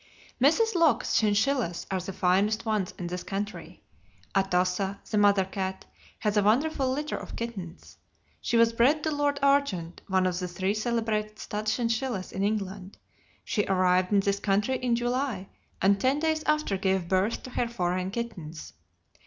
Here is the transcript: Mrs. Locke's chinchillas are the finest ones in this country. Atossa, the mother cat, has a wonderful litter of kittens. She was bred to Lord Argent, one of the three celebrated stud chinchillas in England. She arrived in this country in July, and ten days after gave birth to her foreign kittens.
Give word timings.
Mrs. 0.41 0.73
Locke's 0.73 1.13
chinchillas 1.15 1.85
are 1.91 1.99
the 1.99 2.11
finest 2.11 2.65
ones 2.65 2.91
in 2.97 3.05
this 3.05 3.21
country. 3.21 3.83
Atossa, 4.33 4.99
the 5.11 5.19
mother 5.19 5.45
cat, 5.45 5.85
has 6.21 6.35
a 6.35 6.41
wonderful 6.41 6.89
litter 6.91 7.15
of 7.15 7.35
kittens. 7.35 7.99
She 8.41 8.57
was 8.57 8.73
bred 8.73 9.03
to 9.03 9.11
Lord 9.11 9.37
Argent, 9.43 10.01
one 10.07 10.25
of 10.25 10.39
the 10.39 10.47
three 10.47 10.73
celebrated 10.73 11.37
stud 11.37 11.67
chinchillas 11.67 12.31
in 12.31 12.41
England. 12.43 12.97
She 13.45 13.63
arrived 13.65 14.11
in 14.11 14.21
this 14.21 14.39
country 14.39 14.77
in 14.79 14.95
July, 14.95 15.49
and 15.83 15.99
ten 16.01 16.17
days 16.17 16.41
after 16.45 16.77
gave 16.77 17.07
birth 17.07 17.43
to 17.43 17.51
her 17.51 17.67
foreign 17.67 18.09
kittens. 18.09 18.73